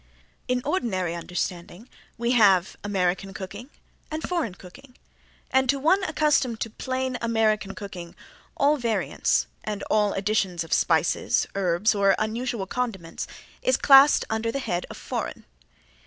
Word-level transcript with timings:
In 0.47 0.63
ordinary 0.65 1.13
understanding 1.13 1.87
we 2.17 2.31
have 2.31 2.75
American 2.83 3.35
cooking 3.35 3.69
and 4.09 4.23
Foreign 4.27 4.55
cooking, 4.55 4.97
and 5.51 5.69
to 5.69 5.77
one 5.77 6.03
accustomed 6.05 6.59
to 6.61 6.71
plain 6.71 7.19
American 7.21 7.75
cooking, 7.75 8.15
all 8.57 8.77
variants, 8.77 9.45
and 9.63 9.83
all 9.91 10.13
additions 10.13 10.63
of 10.63 10.73
spices, 10.73 11.45
herbs, 11.53 11.93
or 11.93 12.15
unusual 12.17 12.65
condiments 12.65 13.27
is 13.61 13.77
classed 13.77 14.25
under 14.27 14.51
the 14.51 14.57
head 14.57 14.87
of 14.89 14.97
Foreign. 14.97 15.43